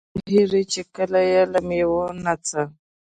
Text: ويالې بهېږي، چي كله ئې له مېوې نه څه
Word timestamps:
ويالې 0.15 0.43
بهېږي، 0.51 0.61
چي 0.71 0.81
كله 0.95 1.19
ئې 1.29 1.41
له 1.53 1.59
مېوې 1.67 2.05
نه 2.23 2.33
څه 2.45 2.61